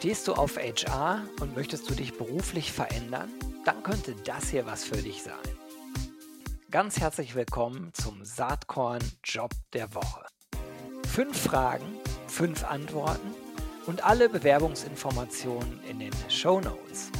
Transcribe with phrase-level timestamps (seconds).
[0.00, 3.28] Stehst du auf HR und möchtest du dich beruflich verändern?
[3.66, 5.34] Dann könnte das hier was für dich sein.
[6.70, 10.24] Ganz herzlich willkommen zum Saatkorn Job der Woche.
[11.06, 11.84] Fünf Fragen,
[12.28, 13.34] fünf Antworten
[13.84, 17.10] und alle Bewerbungsinformationen in den Show Notes.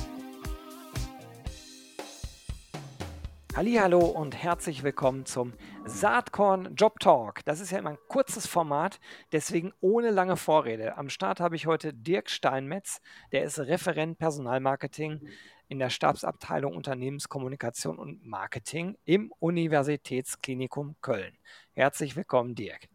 [3.63, 5.53] Hallo und herzlich willkommen zum
[5.85, 7.45] Saatkorn Job Talk.
[7.45, 8.99] Das ist ja immer ein kurzes Format,
[9.33, 10.97] deswegen ohne lange Vorrede.
[10.97, 15.29] Am Start habe ich heute Dirk Steinmetz, der ist Referent Personalmarketing
[15.69, 21.37] in der Stabsabteilung Unternehmenskommunikation und Marketing im Universitätsklinikum Köln.
[21.75, 22.89] Herzlich willkommen, Dirk.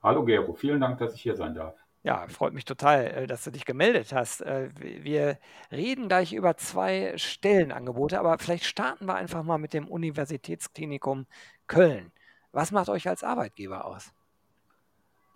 [0.00, 1.74] Hallo Gero, vielen Dank, dass ich hier sein darf.
[2.02, 4.40] Ja, freut mich total, äh, dass du dich gemeldet hast.
[4.40, 5.38] Äh, wir
[5.70, 11.26] reden gleich über zwei Stellenangebote, aber vielleicht starten wir einfach mal mit dem Universitätsklinikum
[11.66, 12.10] Köln.
[12.52, 14.12] Was macht euch als Arbeitgeber aus?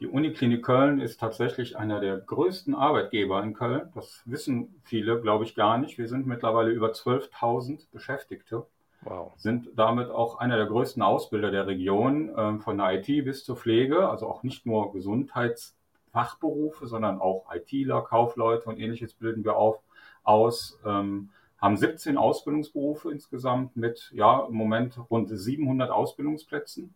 [0.00, 3.92] Die Uniklinik Köln ist tatsächlich einer der größten Arbeitgeber in Köln.
[3.94, 5.98] Das wissen viele, glaube ich, gar nicht.
[5.98, 8.66] Wir sind mittlerweile über 12.000 Beschäftigte.
[9.02, 9.32] Wow.
[9.36, 13.56] Sind damit auch einer der größten Ausbilder der Region, ähm, von der IT bis zur
[13.56, 15.76] Pflege, also auch nicht nur Gesundheits-
[16.14, 19.80] Fachberufe, sondern auch ITler, Kaufleute und ähnliches bilden wir auf,
[20.22, 20.78] aus.
[20.86, 26.94] Ähm, haben 17 Ausbildungsberufe insgesamt mit, ja, im Moment rund 700 Ausbildungsplätzen.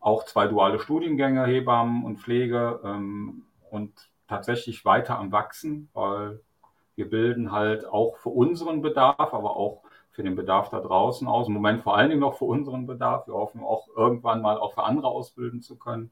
[0.00, 3.92] Auch zwei duale Studiengänge, Hebammen und Pflege ähm, und
[4.26, 6.40] tatsächlich weiter am Wachsen, weil
[6.96, 11.46] wir bilden halt auch für unseren Bedarf, aber auch für den Bedarf da draußen aus.
[11.46, 13.28] Im Moment vor allen Dingen noch für unseren Bedarf.
[13.28, 16.10] Wir hoffen auch irgendwann mal auch für andere ausbilden zu können.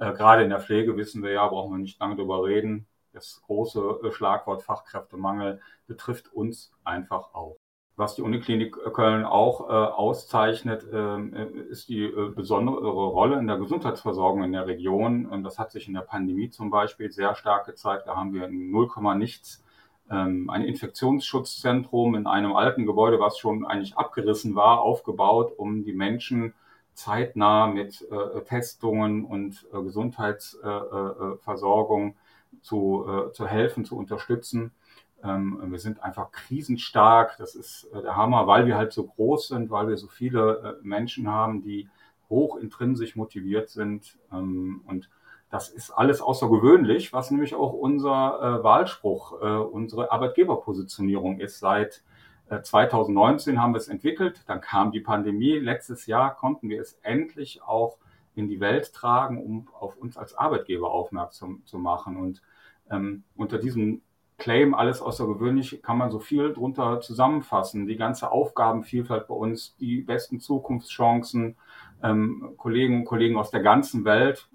[0.00, 2.86] Äh, gerade in der Pflege wissen wir ja, brauchen wir nicht lange darüber reden.
[3.12, 7.56] Das große äh, Schlagwort Fachkräftemangel betrifft uns einfach auch.
[7.96, 13.46] Was die Uniklinik Köln auch äh, auszeichnet, ähm, äh, ist die äh, besondere Rolle in
[13.46, 15.26] der Gesundheitsversorgung in der Region.
[15.26, 18.06] Und das hat sich in der Pandemie zum Beispiel sehr stark gezeigt.
[18.06, 19.62] Da haben wir in 0, nichts
[20.10, 25.92] ähm, ein Infektionsschutzzentrum in einem alten Gebäude, was schon eigentlich abgerissen war, aufgebaut, um die
[25.92, 26.54] Menschen
[27.00, 32.14] zeitnah mit äh, Testungen und äh, Gesundheitsversorgung äh, äh
[32.62, 34.72] zu, äh, zu helfen, zu unterstützen.
[35.24, 37.36] Ähm, wir sind einfach krisenstark.
[37.38, 41.28] Das ist der Hammer, weil wir halt so groß sind, weil wir so viele Menschen
[41.28, 41.88] haben, die
[42.28, 44.18] hoch intrinsisch motiviert sind.
[44.32, 45.08] Ähm, und
[45.50, 49.32] das ist alles außergewöhnlich, was nämlich auch unser Wahlspruch,
[49.72, 52.04] unsere Arbeitgeberpositionierung ist seit
[52.62, 55.58] 2019 äh, haben wir es entwickelt, dann kam die Pandemie.
[55.58, 57.98] Letztes Jahr konnten wir es endlich auch
[58.34, 62.16] in die Welt tragen, um auf uns als Arbeitgeber aufmerksam zu machen.
[62.16, 62.42] Und
[62.90, 64.02] ähm, unter diesem
[64.38, 67.86] Claim alles außergewöhnlich kann man so viel drunter zusammenfassen.
[67.86, 71.56] Die ganze Aufgabenvielfalt bei uns, die besten Zukunftschancen,
[72.02, 74.48] ähm, Kollegen und Kollegen aus der ganzen Welt.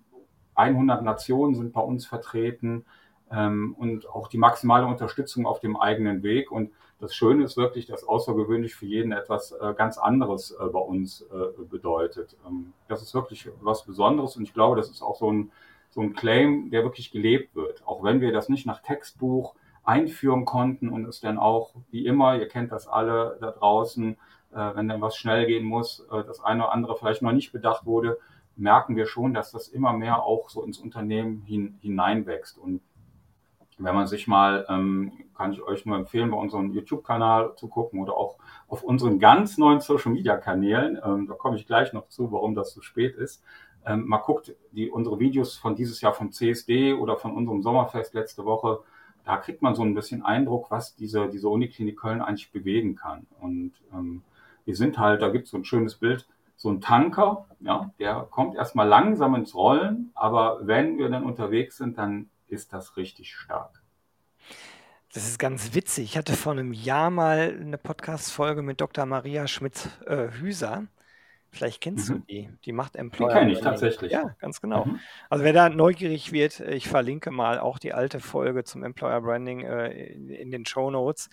[0.55, 2.85] 100 Nationen sind bei uns vertreten
[3.31, 6.51] ähm, und auch die maximale Unterstützung auf dem eigenen Weg.
[6.51, 10.79] Und das Schöne ist wirklich, dass außergewöhnlich für jeden etwas äh, ganz anderes äh, bei
[10.79, 12.37] uns äh, bedeutet.
[12.47, 15.51] Ähm, das ist wirklich was Besonderes und ich glaube, das ist auch so ein,
[15.89, 17.85] so ein Claim, der wirklich gelebt wird.
[17.85, 22.37] Auch wenn wir das nicht nach Textbuch einführen konnten und es dann auch, wie immer,
[22.37, 24.17] ihr kennt das alle da draußen,
[24.49, 28.17] wenn dann was schnell gehen muss, das eine oder andere vielleicht noch nicht bedacht wurde,
[28.55, 32.57] merken wir schon, dass das immer mehr auch so ins Unternehmen hin, hineinwächst.
[32.57, 32.81] Und
[33.77, 37.99] wenn man sich mal, ähm, kann ich euch nur empfehlen, bei unserem YouTube-Kanal zu gucken
[37.99, 38.37] oder auch
[38.67, 42.81] auf unseren ganz neuen Social-Media-Kanälen, ähm, da komme ich gleich noch zu, warum das so
[42.81, 43.43] spät ist,
[43.85, 48.13] ähm, mal guckt, die, unsere Videos von dieses Jahr vom CSD oder von unserem Sommerfest
[48.13, 48.79] letzte Woche,
[49.25, 53.25] da kriegt man so ein bisschen Eindruck, was diese, diese Uniklinik Köln eigentlich bewegen kann.
[53.41, 54.23] Und ähm,
[54.65, 58.27] wir sind halt, da gibt es so ein schönes Bild, so ein Tanker, ja, der
[58.31, 63.35] kommt erstmal langsam ins Rollen, aber wenn wir dann unterwegs sind, dann ist das richtig
[63.35, 63.81] stark.
[65.13, 66.05] Das ist ganz witzig.
[66.05, 69.05] Ich hatte vor einem Jahr mal eine Podcast-Folge mit Dr.
[69.05, 70.83] Maria Schmitz-Hüser.
[70.83, 70.87] Äh,
[71.55, 72.13] Vielleicht kennst mhm.
[72.13, 72.49] du die.
[72.65, 73.33] Die macht Employer.
[73.33, 74.11] Die kenne ich tatsächlich.
[74.11, 74.85] Ja, ganz genau.
[74.85, 74.99] Mhm.
[75.29, 79.61] Also wer da neugierig wird, ich verlinke mal auch die alte Folge zum Employer Branding
[79.61, 81.29] äh, in, in, den Show Notes.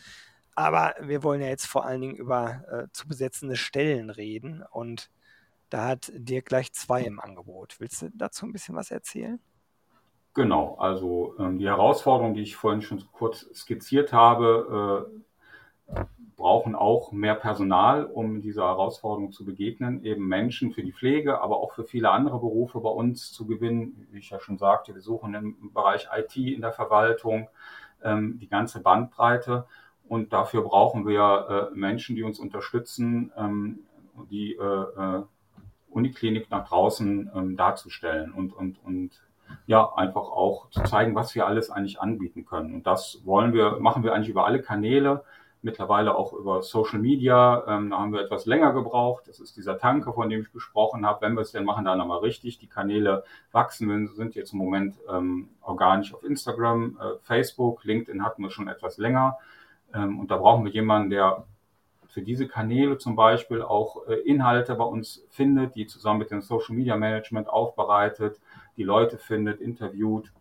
[0.54, 5.10] Aber wir wollen ja jetzt vor allen Dingen über äh, zu besetzende Stellen reden und
[5.70, 7.80] da hat dir gleich zwei im Angebot.
[7.80, 9.40] Willst du dazu ein bisschen was erzählen?
[10.34, 15.10] Genau, also ähm, die Herausforderungen, die ich vorhin schon kurz skizziert habe,
[15.88, 16.04] äh,
[16.36, 21.58] brauchen auch mehr Personal, um dieser Herausforderung zu begegnen, eben Menschen für die Pflege, aber
[21.58, 24.08] auch für viele andere Berufe bei uns zu gewinnen.
[24.10, 27.48] Wie ich ja schon sagte, wir suchen im Bereich IT in der Verwaltung
[28.02, 29.66] ähm, die ganze Bandbreite
[30.08, 33.80] und dafür brauchen wir äh, Menschen, die uns unterstützen, ähm,
[34.30, 35.22] die äh, äh
[35.90, 39.10] Uniklinik nach draußen ähm, darzustellen und, und, und
[39.66, 42.74] ja, einfach auch zu zeigen, was wir alles eigentlich anbieten können.
[42.74, 45.24] Und das wollen wir, machen wir eigentlich über alle Kanäle,
[45.62, 47.64] mittlerweile auch über Social Media.
[47.68, 49.28] Ähm, da haben wir etwas länger gebraucht.
[49.28, 51.22] Das ist dieser Tanke, von dem ich gesprochen habe.
[51.22, 52.58] Wenn wir es denn machen, dann nochmal richtig.
[52.58, 53.88] Die Kanäle wachsen.
[53.88, 58.68] Wir sind jetzt im Moment ähm, organisch auf Instagram, äh, Facebook, LinkedIn hatten wir schon
[58.68, 59.38] etwas länger.
[59.94, 61.44] Ähm, und da brauchen wir jemanden, der
[62.12, 66.42] für diese Kanäle zum Beispiel auch äh, Inhalte bei uns findet, die zusammen mit dem
[66.42, 68.38] Social Media Management aufbereitet,
[68.82, 70.32] die Leute findet, interviewt.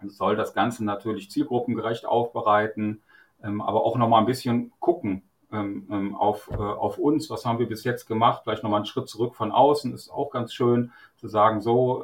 [0.00, 3.02] Und soll das Ganze natürlich zielgruppengerecht aufbereiten,
[3.44, 5.22] ähm, aber auch nochmal ein bisschen gucken
[5.52, 8.86] ähm, ähm, auf, äh, auf uns, was haben wir bis jetzt gemacht, vielleicht nochmal einen
[8.86, 12.02] Schritt zurück von außen, ist auch ganz schön zu sagen, so,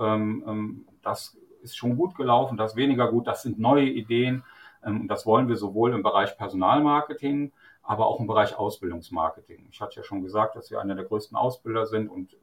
[1.02, 4.44] das ist schon gut gelaufen, das weniger gut, das sind neue Ideen.
[4.84, 7.52] Ähm, das wollen wir sowohl im Bereich Personalmarketing,
[7.88, 9.66] aber auch im Bereich Ausbildungsmarketing.
[9.70, 12.36] Ich hatte ja schon gesagt, dass wir einer der größten Ausbilder sind und äh,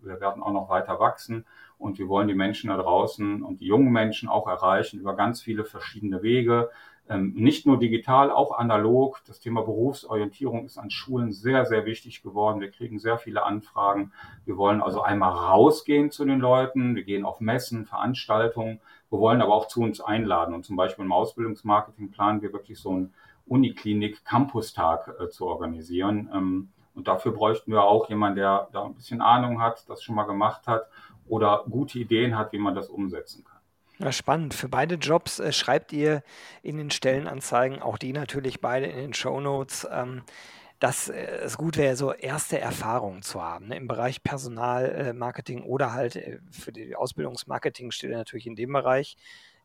[0.00, 1.44] wir werden auch noch weiter wachsen
[1.76, 5.42] und wir wollen die Menschen da draußen und die jungen Menschen auch erreichen über ganz
[5.42, 6.70] viele verschiedene Wege.
[7.06, 9.20] Ähm, nicht nur digital, auch analog.
[9.26, 12.62] Das Thema Berufsorientierung ist an Schulen sehr, sehr wichtig geworden.
[12.62, 14.12] Wir kriegen sehr viele Anfragen.
[14.46, 16.96] Wir wollen also einmal rausgehen zu den Leuten.
[16.96, 18.80] Wir gehen auf Messen, Veranstaltungen.
[19.10, 20.54] Wir wollen aber auch zu uns einladen.
[20.54, 23.14] Und zum Beispiel im Ausbildungsmarketing planen wir wirklich so einen
[23.48, 26.30] Uniklinik Campustag äh, zu organisieren.
[26.32, 30.14] Ähm, und dafür bräuchten wir auch jemanden, der da ein bisschen Ahnung hat, das schon
[30.14, 30.88] mal gemacht hat
[31.28, 33.58] oder gute Ideen hat, wie man das umsetzen kann.
[33.98, 34.54] Ja, spannend.
[34.54, 36.22] Für beide Jobs äh, schreibt ihr
[36.62, 40.22] in den Stellenanzeigen, auch die natürlich beide in den Show Notes, ähm,
[40.78, 45.66] dass äh, es gut wäre, so erste Erfahrungen zu haben ne, im Bereich Personalmarketing äh,
[45.66, 49.16] oder halt äh, für die Ausbildungsmarketingstelle natürlich in dem Bereich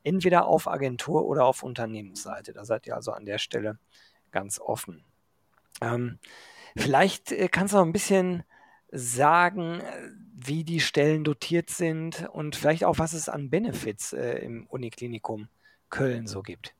[0.03, 2.53] entweder auf Agentur oder auf Unternehmensseite.
[2.53, 3.79] Da seid ihr also an der Stelle
[4.31, 5.03] ganz offen.
[5.81, 6.19] Ähm,
[6.75, 8.43] vielleicht äh, kannst du noch ein bisschen
[8.91, 14.39] sagen, äh, wie die Stellen dotiert sind und vielleicht auch, was es an Benefits äh,
[14.39, 15.47] im Uniklinikum
[15.89, 16.73] Köln so gibt.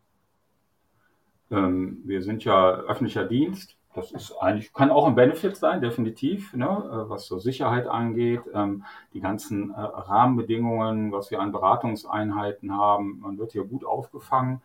[1.51, 3.77] Ähm, wir sind ja öffentlicher Dienst.
[3.93, 8.41] Das ist eigentlich, kann auch ein Benefit sein, definitiv, ne, äh, was so Sicherheit angeht,
[8.53, 13.19] ähm, die ganzen äh, Rahmenbedingungen, was wir an Beratungseinheiten haben.
[13.19, 14.61] Man wird hier gut aufgefangen.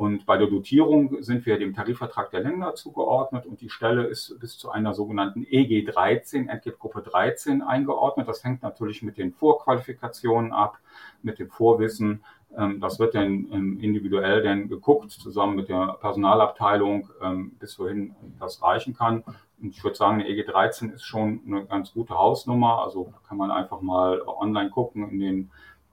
[0.00, 4.40] Und bei der Dotierung sind wir dem Tarifvertrag der Länder zugeordnet und die Stelle ist
[4.40, 8.26] bis zu einer sogenannten EG 13, Entgeltgruppe 13 eingeordnet.
[8.26, 10.78] Das hängt natürlich mit den Vorqualifikationen ab,
[11.22, 12.24] mit dem Vorwissen.
[12.56, 18.14] Ähm, das wird dann ähm, individuell dann geguckt, zusammen mit der Personalabteilung, ähm, bis wohin
[18.38, 19.24] das reichen kann.
[19.60, 22.82] Und ich würde sagen, eine EG 13 ist schon eine ganz gute Hausnummer.
[22.82, 25.50] Also kann man einfach mal online gucken in den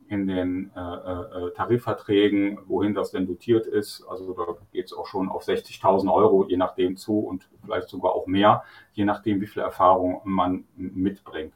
[0.10, 4.06] in den äh, äh, Tarifverträgen, wohin das denn dotiert ist.
[4.10, 8.14] Also da geht es auch schon auf 60.000 Euro, je nachdem zu und vielleicht sogar
[8.14, 8.64] auch mehr,
[8.94, 11.54] je nachdem, wie viel Erfahrung man mitbringt.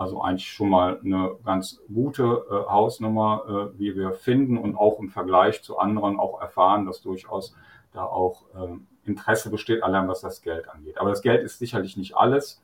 [0.00, 4.98] Also eigentlich schon mal eine ganz gute äh, Hausnummer, äh, wie wir finden und auch
[4.98, 7.54] im Vergleich zu anderen auch erfahren, dass durchaus
[7.92, 10.96] da auch äh, Interesse besteht, allein was das Geld angeht.
[10.96, 12.62] Aber das Geld ist sicherlich nicht alles.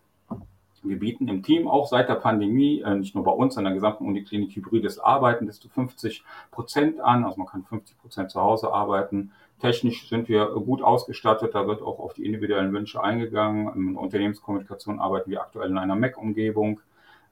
[0.82, 3.82] Wir bieten im Team auch seit der Pandemie, äh, nicht nur bei uns, sondern der
[3.82, 7.26] gesamten Uniklinik hybrides Arbeiten bis zu 50 Prozent an.
[7.26, 9.32] Also man kann 50 Prozent zu Hause arbeiten.
[9.60, 11.54] Technisch sind wir gut ausgestattet.
[11.54, 13.74] Da wird auch auf die individuellen Wünsche eingegangen.
[13.74, 16.80] In Unternehmenskommunikation arbeiten wir aktuell in einer Mac-Umgebung.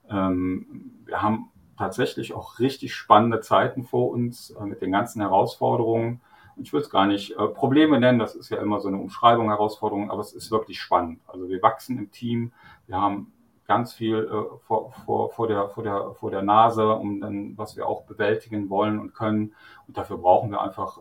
[0.09, 6.21] Ähm, wir haben tatsächlich auch richtig spannende Zeiten vor uns äh, mit den ganzen Herausforderungen.
[6.57, 9.49] Ich würde es gar nicht äh, Probleme nennen, das ist ja immer so eine Umschreibung,
[9.49, 11.19] Herausforderung, aber es ist wirklich spannend.
[11.27, 12.53] Also wir wachsen im Team,
[12.87, 13.31] wir haben
[13.67, 17.75] ganz viel äh, vor, vor, vor, der, vor, der, vor der Nase, um dann, was
[17.75, 19.53] wir auch bewältigen wollen und können.
[19.87, 20.99] Und dafür brauchen wir einfach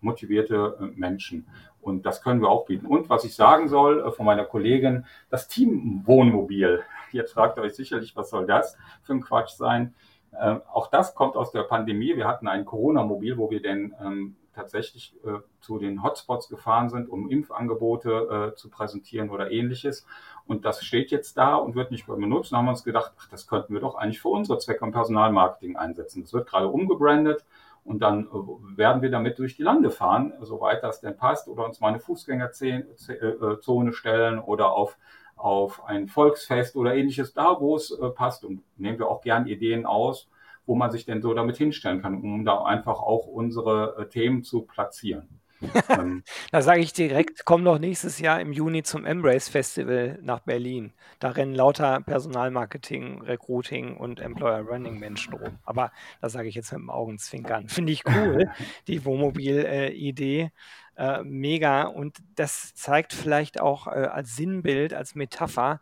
[0.00, 1.46] motivierte Menschen.
[1.80, 2.86] Und das können wir auch bieten.
[2.86, 6.82] Und was ich sagen soll von meiner Kollegin, das Team Wohnmobil.
[7.12, 9.94] Jetzt fragt ihr euch sicherlich, was soll das für ein Quatsch sein?
[10.32, 12.16] Äh, auch das kommt aus der Pandemie.
[12.16, 17.08] Wir hatten ein Corona-Mobil, wo wir denn ähm, tatsächlich äh, zu den Hotspots gefahren sind,
[17.08, 20.06] um Impfangebote äh, zu präsentieren oder ähnliches.
[20.46, 22.52] Und das steht jetzt da und wird nicht mehr benutzt.
[22.52, 24.92] Da haben wir uns gedacht, ach, das könnten wir doch eigentlich für unsere Zwecke im
[24.92, 26.22] Personalmarketing einsetzen.
[26.22, 27.44] Das wird gerade umgebrandet
[27.84, 31.64] und dann äh, werden wir damit durch die Lande fahren, soweit das denn passt, oder
[31.64, 34.98] uns mal eine Fußgängerzone äh, stellen oder auf
[35.42, 38.44] auf ein Volksfest oder ähnliches, da wo es äh, passt.
[38.44, 40.28] Und nehmen wir auch gern Ideen aus,
[40.66, 44.44] wo man sich denn so damit hinstellen kann, um da einfach auch unsere äh, Themen
[44.44, 45.41] zu platzieren.
[45.88, 50.40] Ähm, da sage ich direkt, komm doch nächstes Jahr im Juni zum Embrace Festival nach
[50.40, 50.92] Berlin.
[51.18, 55.58] Da rennen lauter Personalmarketing, Recruiting und Employer Branding Menschen rum.
[55.64, 57.68] Aber das sage ich jetzt mit dem Augenzwinkern.
[57.68, 58.50] Finde ich cool,
[58.88, 60.50] die Wohnmobil-Idee.
[60.96, 61.84] Äh, mega.
[61.84, 65.80] Und das zeigt vielleicht auch äh, als Sinnbild, als Metapher,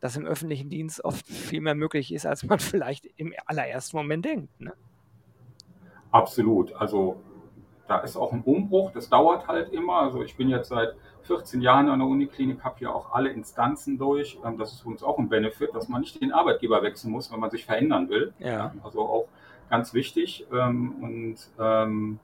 [0.00, 4.24] dass im öffentlichen Dienst oft viel mehr möglich ist, als man vielleicht im allerersten Moment
[4.24, 4.60] denkt.
[4.60, 4.72] Ne?
[6.10, 6.72] Absolut.
[6.74, 7.22] Also
[7.90, 10.02] da ist auch ein Umbruch, das dauert halt immer.
[10.02, 13.98] Also ich bin jetzt seit 14 Jahren an der Uniklinik, habe hier auch alle Instanzen
[13.98, 14.38] durch.
[14.44, 17.32] Ähm, das ist für uns auch ein Benefit, dass man nicht den Arbeitgeber wechseln muss,
[17.32, 18.32] wenn man sich verändern will.
[18.38, 18.72] Ja.
[18.84, 19.26] Also auch
[19.70, 20.46] ganz wichtig.
[20.52, 22.20] Ähm, und, ähm,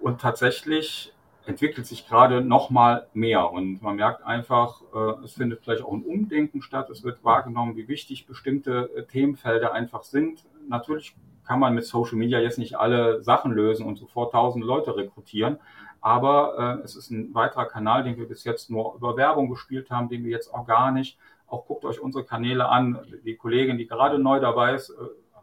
[0.00, 1.12] und tatsächlich
[1.46, 5.92] entwickelt sich gerade noch mal mehr und man merkt einfach, äh, es findet vielleicht auch
[5.92, 6.90] ein Umdenken statt.
[6.90, 10.44] Es wird wahrgenommen, wie wichtig bestimmte äh, Themenfelder einfach sind.
[10.68, 11.14] Natürlich
[11.50, 15.58] kann man mit Social Media jetzt nicht alle Sachen lösen und sofort tausend Leute rekrutieren.
[16.00, 19.90] Aber äh, es ist ein weiterer Kanal, den wir bis jetzt nur über Werbung gespielt
[19.90, 20.52] haben, den wir jetzt
[20.92, 21.18] nicht.
[21.48, 23.00] Auch guckt euch unsere Kanäle an.
[23.24, 24.94] Die Kollegin, die gerade neu dabei ist, äh,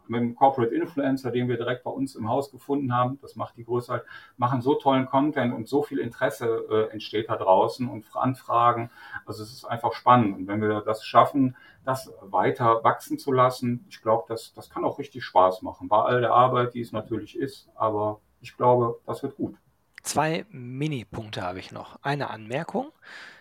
[0.08, 3.56] mit dem Corporate Influencer, den wir direkt bei uns im Haus gefunden haben, das macht
[3.56, 4.04] die Größe halt,
[4.36, 8.90] machen so tollen Content und so viel Interesse äh, entsteht da draußen und Anfragen.
[9.26, 10.36] Also es ist einfach spannend.
[10.36, 14.84] Und wenn wir das schaffen, das weiter wachsen zu lassen, ich glaube, das, das kann
[14.84, 15.88] auch richtig Spaß machen.
[15.88, 19.56] Bei all der Arbeit, die es natürlich ist, aber ich glaube, das wird gut.
[20.02, 21.98] Zwei Mini-Punkte habe ich noch.
[22.02, 22.92] Eine Anmerkung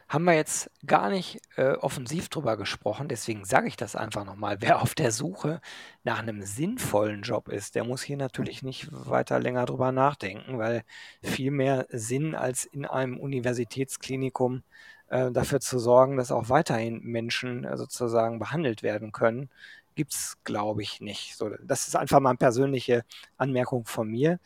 [0.09, 4.57] haben wir jetzt gar nicht äh, offensiv drüber gesprochen, deswegen sage ich das einfach nochmal.
[4.61, 5.61] Wer auf der Suche
[6.03, 10.83] nach einem sinnvollen Job ist, der muss hier natürlich nicht weiter länger drüber nachdenken, weil
[11.21, 14.63] viel mehr Sinn als in einem Universitätsklinikum
[15.09, 19.49] äh, dafür zu sorgen, dass auch weiterhin Menschen äh, sozusagen behandelt werden können,
[19.95, 21.35] gibt es, glaube ich, nicht.
[21.35, 23.03] So, das ist einfach mal eine persönliche
[23.37, 24.39] Anmerkung von mir.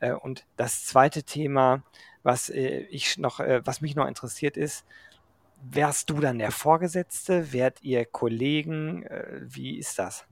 [0.00, 1.82] Äh, und das zweite Thema,
[2.22, 4.84] was äh, ich noch, äh, was mich noch interessiert ist,
[5.62, 7.52] wärst du dann der Vorgesetzte?
[7.52, 9.02] Wärt ihr Kollegen?
[9.04, 10.26] Äh, wie ist das?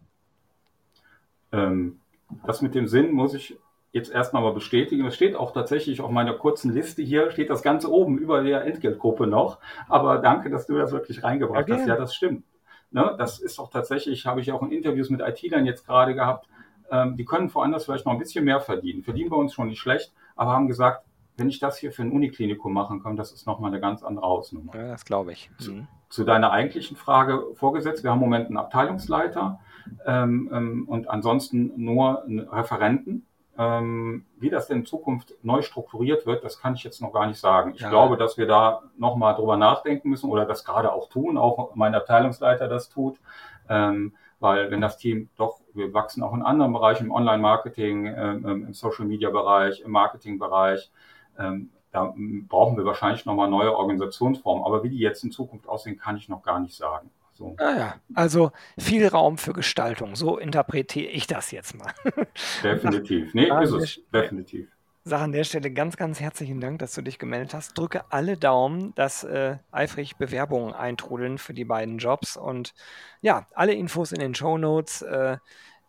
[1.53, 2.01] Ähm,
[2.47, 3.59] das mit dem Sinn muss ich
[3.93, 5.07] jetzt erstmal mal bestätigen.
[5.07, 8.65] Es steht auch tatsächlich auf meiner kurzen Liste hier, steht das Ganze oben über der
[8.65, 9.59] Entgeltgruppe noch.
[9.89, 11.87] Aber danke, dass du das wirklich reingebracht ja, hast.
[11.87, 12.45] Ja, das stimmt.
[12.91, 16.47] Ne, das ist auch tatsächlich, habe ich auch in Interviews mit IT-Lern jetzt gerade gehabt.
[16.91, 19.03] Ähm, die können woanders vielleicht noch ein bisschen mehr verdienen.
[19.03, 21.06] Verdienen bei uns schon nicht schlecht, aber haben gesagt,
[21.37, 24.27] wenn ich das hier für ein Uniklinikum machen kann, das ist nochmal eine ganz andere
[24.27, 24.75] Hausnummer.
[24.75, 25.51] Ja, das glaube ich.
[25.59, 25.89] Zu, mhm.
[26.09, 29.61] zu, deiner eigentlichen Frage vorgesetzt, wir haben im Moment einen Abteilungsleiter
[30.07, 33.27] ähm, ähm, und ansonsten nur einen Referenten.
[33.59, 37.41] Ähm, wie das in Zukunft neu strukturiert wird, das kann ich jetzt noch gar nicht
[37.41, 37.73] sagen.
[37.75, 37.89] Ich ja.
[37.89, 41.95] glaube, dass wir da nochmal drüber nachdenken müssen oder das gerade auch tun, auch mein
[41.95, 43.19] Abteilungsleiter das tut.
[43.69, 48.45] Ähm, weil wenn das Team doch, wir wachsen auch in anderen Bereichen, im Online-Marketing, ähm,
[48.67, 50.91] im Social-Media-Bereich, im Marketing-Bereich,
[51.39, 52.15] ähm, da
[52.49, 54.65] brauchen wir wahrscheinlich nochmal neue Organisationsformen.
[54.65, 57.11] Aber wie die jetzt in Zukunft aussehen, kann ich noch gar nicht sagen.
[57.33, 57.55] So.
[57.59, 60.17] Ah ja, also viel Raum für Gestaltung.
[60.17, 61.93] So interpretiere ich das jetzt mal.
[62.63, 63.35] Definitiv.
[63.35, 64.01] Nee, ist es.
[64.13, 64.69] Definitiv.
[65.05, 67.79] Sag an der Stelle ganz, ganz herzlichen Dank, dass du dich gemeldet hast.
[67.79, 72.37] Drücke alle Daumen, dass äh, eifrig Bewerbungen eintrudeln für die beiden Jobs.
[72.37, 72.75] Und
[73.21, 75.03] ja, alle Infos in den Show Notes.
[75.03, 75.37] Äh,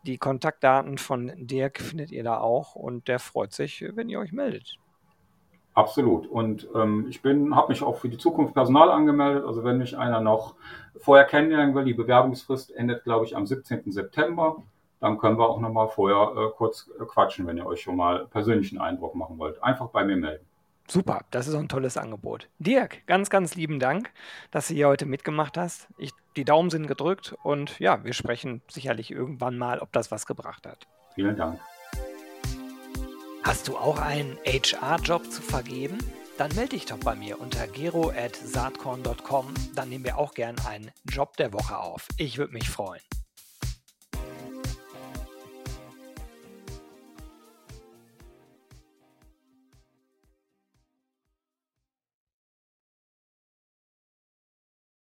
[0.06, 2.76] die Kontaktdaten von Dirk findet ihr da auch.
[2.76, 4.78] Und der freut sich, wenn ihr euch meldet.
[5.78, 6.26] Absolut.
[6.26, 9.44] Und ähm, ich bin, habe mich auch für die Zukunft Personal angemeldet.
[9.46, 10.56] Also wenn mich einer noch
[10.96, 13.92] vorher kennenlernen will, die Bewerbungsfrist endet, glaube ich, am 17.
[13.92, 14.56] September.
[14.98, 17.94] Dann können wir auch noch mal vorher äh, kurz äh, quatschen, wenn ihr euch schon
[17.94, 19.62] mal persönlichen Eindruck machen wollt.
[19.62, 20.44] Einfach bei mir melden.
[20.88, 22.48] Super, das ist ein tolles Angebot.
[22.58, 24.10] Dirk, ganz, ganz lieben Dank,
[24.50, 25.86] dass du hier heute mitgemacht hast.
[25.96, 30.26] Ich, die Daumen sind gedrückt und ja, wir sprechen sicherlich irgendwann mal, ob das was
[30.26, 30.88] gebracht hat.
[31.14, 31.60] Vielen Dank.
[33.48, 35.96] Hast du auch einen HR-Job zu vergeben?
[36.36, 39.54] Dann melde dich doch bei mir unter gero.saatkorn.com.
[39.74, 42.08] Dann nehmen wir auch gern einen Job der Woche auf.
[42.18, 43.00] Ich würde mich freuen.